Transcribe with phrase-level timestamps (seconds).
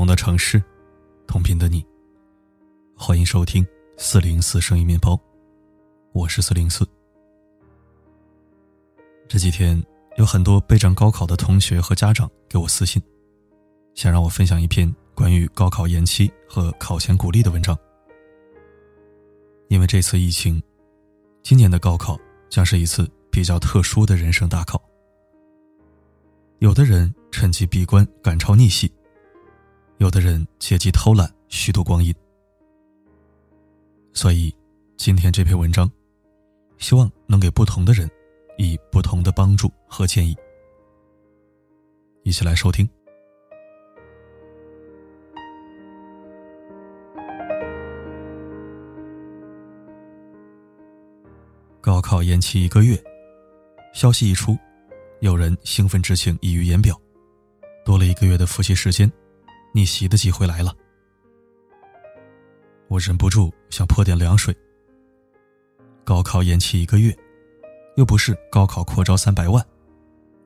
[0.00, 0.62] 同的城市，
[1.26, 1.84] 同频的你。
[2.96, 3.62] 欢迎收听
[3.98, 5.14] 四零四声音面包，
[6.14, 6.88] 我是四零四。
[9.28, 9.78] 这几天
[10.16, 13.02] 有很多备战高考的同学和家长给我私信，
[13.94, 17.76] 想让我分享一篇关于高考延期和考前鼓励的文章。
[19.68, 20.62] 因为这次疫情，
[21.42, 24.82] 今年的高考将是一次比较特殊的人生大考。
[26.60, 28.90] 有的人趁机闭关赶超逆袭，
[30.00, 32.12] 有的人借机偷懒虚度光阴。
[34.14, 34.54] 所以，
[34.96, 35.90] 今天这篇文章，
[36.78, 38.10] 希望能给不同的人
[38.56, 40.34] 以不同的帮助和建议。
[42.22, 42.88] 一起来收听。
[51.82, 52.98] 高考延期一个月，
[53.92, 54.56] 消息一出。
[55.20, 56.98] 有人兴奋之情溢于言表，
[57.84, 59.10] 多了一个月的复习时间，
[59.72, 60.74] 逆袭的机会来了。
[62.88, 64.56] 我忍不住想泼点凉水。
[66.04, 67.16] 高考延期一个月，
[67.96, 69.64] 又不是高考扩招三百万，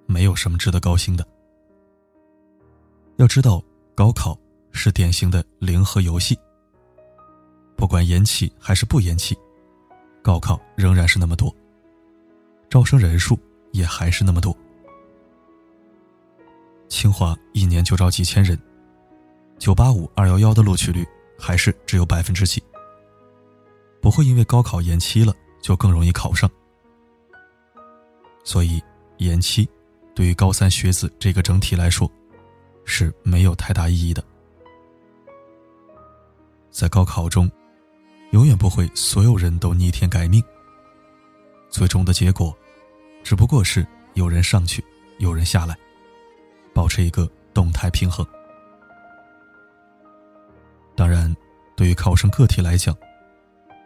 [0.06, 1.26] 没有什么值得高兴的。
[3.16, 3.62] 要知道，
[3.94, 4.38] 高考
[4.72, 6.38] 是典型的零和游戏，
[7.76, 9.34] 不管延期还是不延期，
[10.22, 11.54] 高考仍然是那么多，
[12.68, 13.38] 招生人数
[13.72, 14.54] 也还是那么多。
[16.88, 18.58] 清华一年就招几千人，
[19.58, 21.06] 九八五、二幺幺的录取率
[21.38, 22.62] 还是只有百分之几。
[24.00, 26.50] 不会因为高考延期了就更容易考上，
[28.44, 28.82] 所以
[29.16, 29.66] 延期
[30.14, 32.10] 对于高三学子这个整体来说
[32.84, 34.22] 是没有太大意义的。
[36.70, 37.50] 在高考中，
[38.32, 40.42] 永远不会所有人都逆天改命，
[41.70, 42.54] 最终的结果
[43.22, 44.84] 只不过是有人上去，
[45.18, 45.74] 有人下来。
[46.74, 48.26] 保持一个动态平衡。
[51.84, 52.96] 对于考生个体来讲，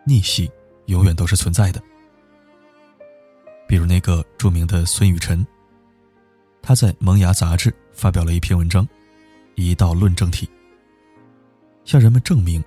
[0.04, 0.48] 逆袭
[0.86, 1.82] 永远都是存在的。
[3.66, 5.44] 比如那个著名的孙雨晨，
[6.62, 8.88] 他在《萌芽》杂志发表了一篇文章，
[9.56, 10.48] 一道论证题，
[11.84, 12.62] 向人们证明，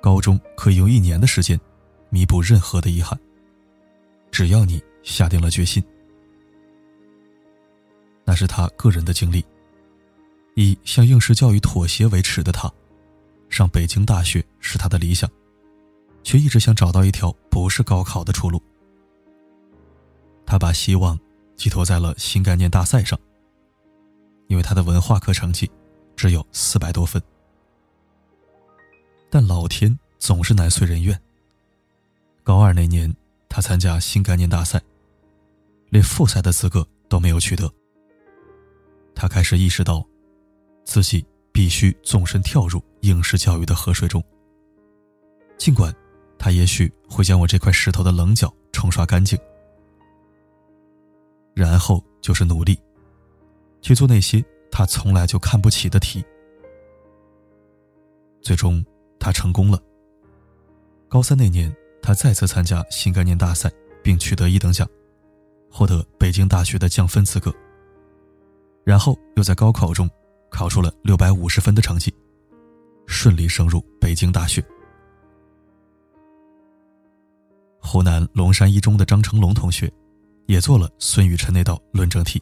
[0.00, 1.60] 高中可以用一年的时间
[2.08, 3.20] 弥补任何的遗憾，
[4.30, 5.84] 只要你下定了决心。
[8.24, 9.44] 那是他个人的经历。
[10.54, 12.72] 以向应试教育妥协为耻的他，
[13.52, 15.30] 上北京大学是他的理想，
[16.24, 18.60] 却一直想找到一条不是高考的出路。
[20.46, 21.20] 他把希望
[21.54, 23.16] 寄托在了新概念大赛上，
[24.48, 25.70] 因为他的文化课成绩
[26.16, 27.22] 只有四百多分。
[29.28, 31.20] 但老天总是难遂人愿。
[32.42, 33.14] 高二那年，
[33.50, 34.80] 他参加新概念大赛，
[35.90, 37.70] 连复赛的资格都没有取得。
[39.14, 40.02] 他开始意识到。
[40.84, 44.22] 自己必须纵身跳入应试教育的河水中。
[45.58, 45.94] 尽管
[46.38, 49.38] 他也许会将我这块石头的棱角冲刷干净，
[51.54, 52.76] 然后就是努力
[53.80, 56.24] 去做那些他从来就看不起的题。
[58.40, 58.84] 最终，
[59.20, 59.80] 他成功了。
[61.08, 63.70] 高三那年，他再次参加新概念大赛，
[64.02, 64.88] 并取得一等奖，
[65.70, 67.54] 获得北京大学的降分资格。
[68.82, 70.10] 然后又在高考中。
[70.52, 72.14] 考出了六百五十分的成绩，
[73.06, 74.62] 顺利升入北京大学。
[77.80, 79.90] 湖南龙山一中的张成龙同学，
[80.46, 82.40] 也做了孙雨辰那道论证题。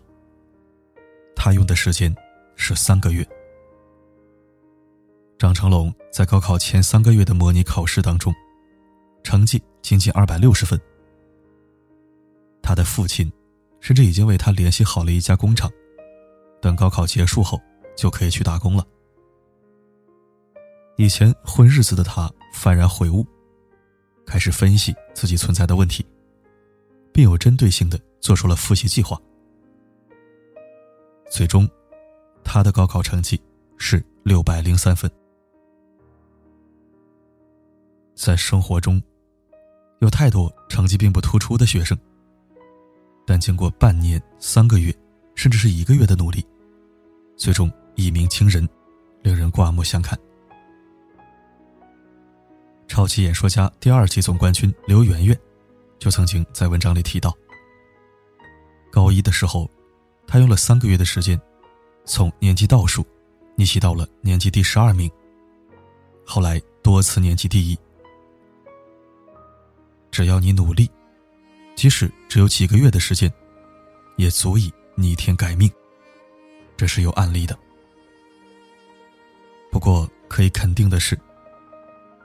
[1.37, 2.15] 他用的时间
[2.57, 3.27] 是三个月。
[5.39, 8.35] 张成龙在高考前三个月的模拟考试当中，
[9.23, 10.79] 成绩仅仅二百六十分。
[12.61, 13.33] 他的父亲，
[13.81, 15.71] 甚至已经为他联系好了一家工厂，
[16.61, 17.59] 等高考结束后。
[17.97, 18.87] 就可以去打工了。
[20.97, 23.27] 以前混日子的他幡然悔悟，
[24.27, 26.05] 开始分析自己存在的问题，
[27.13, 29.19] 并有针对性的做出了复习计划。
[31.31, 31.69] 最终，
[32.45, 33.41] 他的高考成绩
[33.79, 35.11] 是六百零三分。
[38.15, 39.03] 在生活中，
[40.01, 41.99] 有太多成绩并不突出的学生，
[43.25, 44.95] 但经过半年、三个月，
[45.35, 46.47] 甚至是一个月的努力，
[47.37, 47.73] 最终。
[48.01, 48.67] 一鸣惊人，
[49.23, 50.19] 令人刮目相看。
[52.89, 55.39] 超级演说家第二季总冠军刘媛媛，
[55.99, 57.37] 就曾经在文章里提到，
[58.91, 59.71] 高一的时候，
[60.27, 61.39] 他用了三个月的时间，
[62.07, 63.05] 从年级倒数
[63.55, 65.11] 逆袭到了年级第十二名，
[66.25, 67.79] 后来多次年级第一。
[70.11, 70.91] 只要你努力，
[71.77, 73.31] 即使只有几个月的时间，
[74.17, 75.71] 也足以逆天改命。
[76.77, 77.57] 这是有案例的。
[79.71, 81.19] 不过可以肯定的是，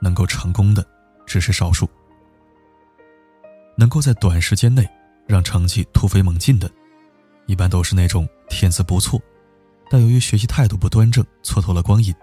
[0.00, 0.86] 能够成功的
[1.26, 1.88] 只是少数。
[3.76, 4.88] 能够在短时间内
[5.26, 6.70] 让成绩突飞猛进的，
[7.46, 9.20] 一般都是那种天资不错，
[9.90, 12.14] 但由于学习态度不端正，蹉跎了光阴，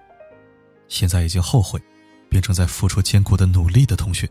[0.88, 1.80] 现在已经后悔，
[2.28, 4.28] 变成在付出艰苦的努力的同学。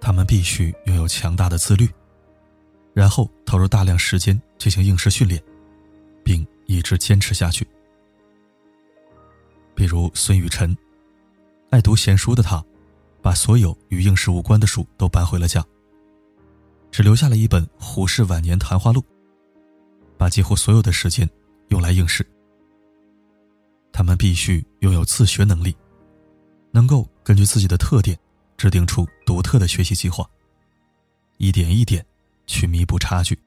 [0.00, 1.88] 他们必须拥有强大的自律，
[2.92, 5.42] 然后投入大量时间进行应试训练，
[6.24, 7.66] 并一直坚持下去。
[9.78, 10.76] 比如孙雨辰，
[11.70, 12.62] 爱读闲书的他。
[13.22, 15.64] 把所有与应试无关的书都搬回了家，
[16.90, 19.00] 只留下了一本《胡适晚年谈话录》，
[20.16, 21.28] 把几乎所有的时间
[21.68, 22.26] 用来应试。
[23.92, 25.76] 他们必须拥有自学能力，
[26.72, 28.18] 能够根据自己的特点
[28.56, 30.28] 制定出独特的学习计划，
[31.36, 32.04] 一点一点
[32.46, 33.38] 去弥补差距。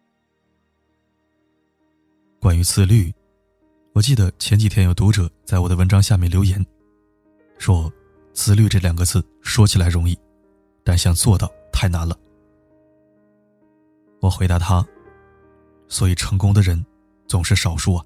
[2.39, 3.11] 关于自律，
[4.01, 6.65] 我记得前几天有读者在我的文章下面留言，
[7.59, 7.93] 说。
[8.33, 10.17] 自律这两个字说起来容易，
[10.83, 12.17] 但想做到太难了。
[14.21, 14.83] 我回答他
[15.87, 16.83] ：“所以成功的人
[17.27, 18.03] 总是少数啊。”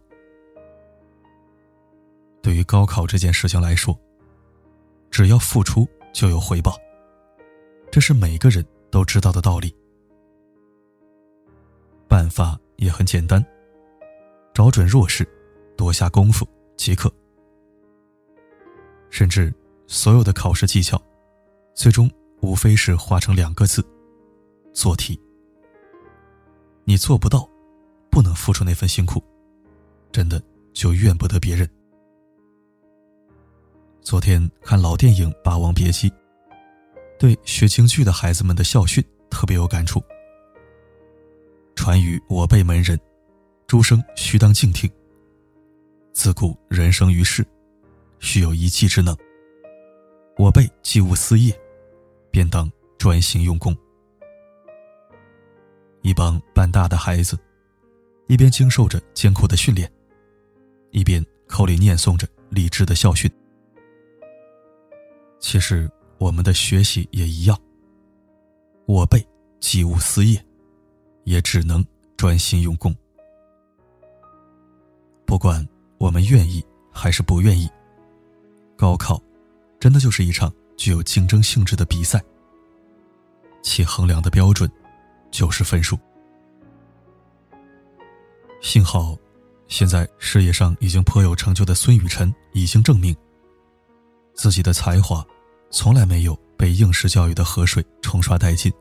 [2.44, 3.97] 对于高考这件事情来说，
[5.09, 6.75] 只要付出就有回报，
[7.89, 9.74] 这是每个人都知道的道理。
[12.09, 13.42] 办法也很简单，
[14.53, 15.25] 找准弱势，
[15.75, 17.12] 多下功夫即可。
[19.10, 19.54] 甚至。
[19.88, 21.00] 所有的考试技巧，
[21.75, 22.10] 最终
[22.42, 23.86] 无非是化成两个字：
[24.74, 25.16] 做题。
[26.86, 27.48] 你做不到，
[28.10, 29.24] 不能付出那份辛苦，
[30.12, 30.42] 真的
[30.74, 31.69] 就怨不得别人。
[34.01, 36.10] 昨天看老电影《霸王别姬》，
[37.19, 40.04] 对学京剧的孩子们的校训特别有感触
[41.78, 43.00] ：“传于我辈门人，
[43.68, 44.92] 诸生须当静听。
[46.16, 47.46] 自古人生于世，
[48.20, 49.16] 须有一技之能。”
[50.40, 51.54] 我辈既无私业，
[52.32, 53.76] 便当专心用功。
[56.02, 57.38] 一帮半大的孩子，
[58.28, 59.92] 一边经受着艰苦的训练，
[60.92, 63.30] 一边口里念诵着励志的校训。
[65.40, 67.60] 其实我们的学习也一样。
[68.86, 69.22] 我辈
[69.60, 70.42] 既无私业，
[71.26, 71.86] 也只能
[72.16, 72.96] 专心用功。
[75.26, 77.69] 不管我们愿意还是不愿意，
[78.75, 79.21] 高考。
[79.80, 82.24] 真的就是一场具有竞争性质的比赛，
[83.62, 84.71] 其衡量的标准
[85.30, 86.00] 就是分数。
[88.62, 89.15] 幸好，
[89.68, 93.15] 现在事业上已经颇有成就的孙雨辰已经证明，
[94.33, 95.24] 自己的才华
[95.69, 98.74] 从来没有被应试教育的河水冲刷殆尽，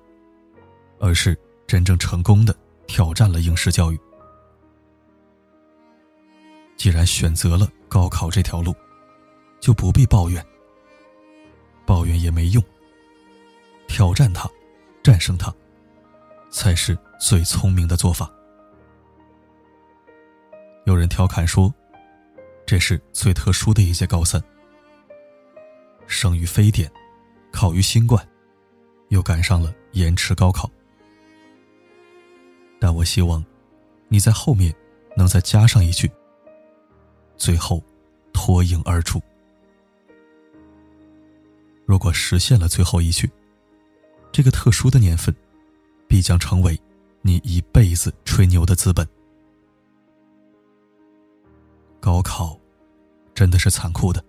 [0.99, 2.57] 而是真正成功的
[2.87, 4.01] 挑战了应试教育。
[6.77, 8.75] 既然选择了高考这条路，
[9.61, 10.45] 就不必抱怨。
[11.87, 12.63] 抱怨也没用。
[13.87, 14.51] 挑战他，
[15.03, 15.55] 战胜他，
[16.51, 18.31] 才是最聪明的做法。
[20.85, 21.73] 有人调侃说，
[22.67, 24.43] 这是最特殊的一届高三，
[26.07, 26.91] 生于非典，
[27.53, 28.27] 考于新冠，
[29.09, 30.71] 又赶上了延迟高考。
[32.81, 33.45] 但我希望，
[34.09, 34.75] 你在后面
[35.17, 36.11] 能再加上一句：
[37.37, 37.83] 最后
[38.33, 39.21] 脱颖而出。
[41.87, 43.31] 如果实现了最后一句，
[44.33, 45.35] 这个特殊的年份，
[46.09, 46.81] 必将成为
[47.23, 49.07] 你一辈子吹牛的资本。
[52.01, 52.59] 高考，
[53.35, 54.25] 真的是残酷的。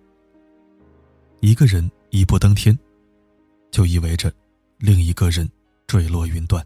[1.40, 2.78] 一个人一步登天，
[3.70, 4.32] 就意味着
[4.78, 5.48] 另一个人
[5.86, 6.64] 坠落云端。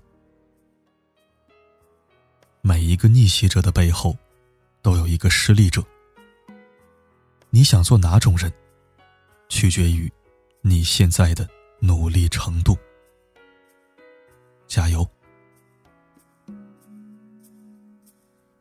[2.63, 4.17] 每一个逆袭者的背后，
[4.83, 5.85] 都有一个失利者。
[7.53, 8.53] 你想做哪种人，
[9.49, 10.11] 取决于。
[10.63, 11.49] 你现在的
[11.81, 12.77] 努力程度，
[14.69, 15.09] 加油！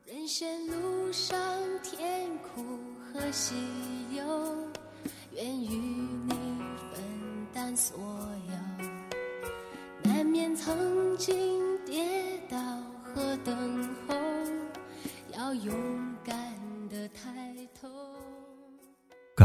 [0.05, 1.38] 人生路上
[1.84, 2.79] 甜苦
[3.13, 3.53] 和喜
[4.15, 4.24] 忧，
[5.34, 6.34] 愿与你
[6.93, 8.00] 分担所
[8.48, 10.10] 有。
[10.10, 12.58] 难免曾经跌倒
[13.03, 14.15] 和等候，
[15.34, 16.58] 要勇敢。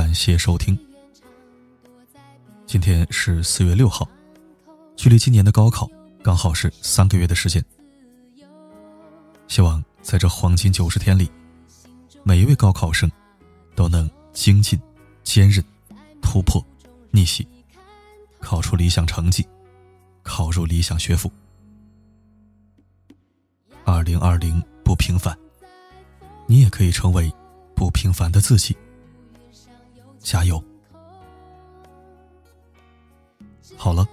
[0.05, 0.79] 感谢收听。
[2.67, 4.07] 今天是四月六号，
[4.97, 5.89] 距离今年的高考
[6.23, 7.65] 刚好是三个月的时间。
[9.49, 11.27] 希望在这黄金九十天里，
[12.23, 13.11] 每一位高考生
[13.75, 14.79] 都能精进、
[15.23, 15.65] 坚韧、
[16.21, 16.63] 突破、
[17.11, 17.49] 逆袭，
[18.41, 19.43] 考出理想成绩，
[20.23, 21.33] 考入理想学府。
[23.87, 25.35] 二零二零不平凡，
[26.47, 27.33] 你也可以成为
[27.75, 28.77] 不平凡的自己。
[30.25, 30.61] 加油！
[33.77, 34.09] 好了，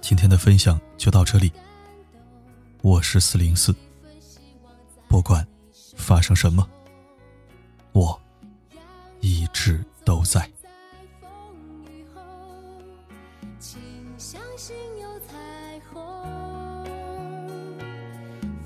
[0.00, 1.52] 今天的分享就到这里。
[2.80, 3.74] 我是四零四，
[5.08, 5.44] 不管
[5.96, 6.66] 发生什么，
[7.90, 8.18] 我
[9.20, 10.48] 一直都在。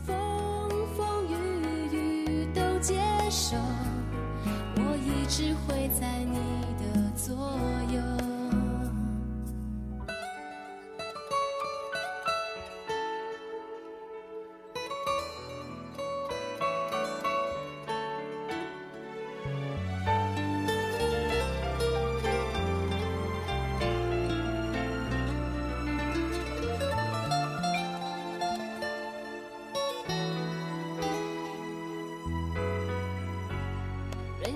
[0.07, 2.95] 风风雨雨都接
[3.31, 3.57] 受
[4.83, 6.39] 我一直会在你
[6.79, 7.37] 的左
[7.93, 8.30] 右。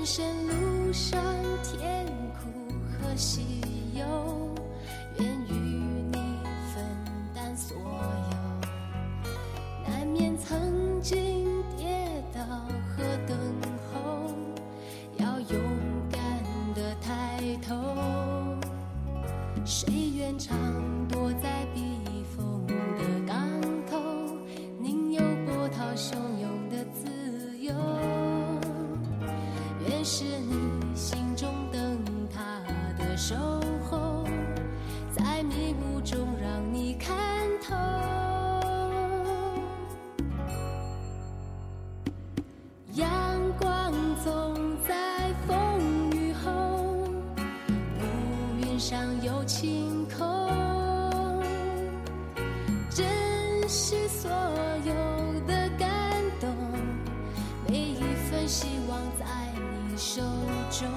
[0.04, 1.18] 人生路上，
[1.62, 2.50] 甜苦
[2.90, 3.40] 和喜
[3.94, 4.04] 忧，
[5.18, 5.54] 愿与
[6.12, 6.18] 你
[6.75, 6.84] 分
[7.34, 8.37] 担所有。
[9.88, 11.46] 难免曾经
[11.78, 12.44] 跌倒
[12.94, 13.34] 和等
[13.94, 14.30] 候，
[15.16, 15.58] 要勇
[16.12, 16.20] 敢
[16.75, 17.75] 的抬头。
[19.64, 20.54] 谁愿尝
[42.96, 43.06] 阳
[43.58, 44.54] 光总
[44.86, 46.52] 在风雨后，
[47.98, 48.02] 乌
[48.60, 50.48] 云上有晴空，
[52.90, 53.04] 珍
[53.68, 54.30] 惜所
[54.84, 54.94] 有
[55.44, 55.90] 的感
[56.40, 56.54] 动，
[57.66, 59.26] 每一份希望在
[59.88, 60.22] 你手
[60.70, 60.88] 中，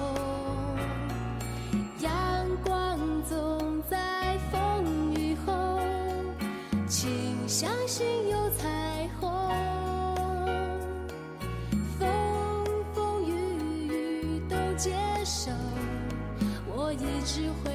[1.98, 2.10] 阳
[2.64, 2.96] 光
[3.28, 5.80] 总在风雨后，
[6.86, 7.10] 请
[7.48, 8.87] 相信有彩虹。
[15.28, 15.50] 手，
[16.66, 17.67] 我一直会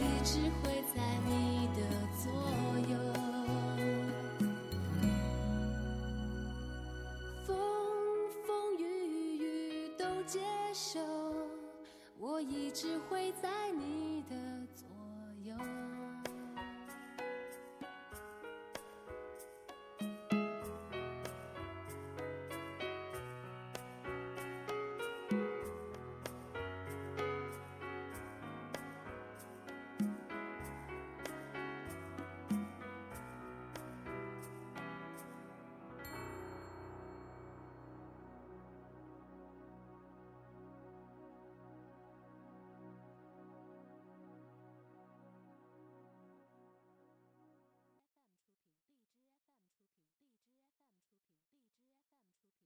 [0.00, 1.80] 一直会在你的
[2.16, 2.30] 左
[2.88, 2.96] 右。
[7.46, 7.56] 风
[8.46, 8.82] 风雨
[9.38, 10.38] 雨都接
[10.72, 11.00] 受。
[12.18, 13.97] 我一直会在你。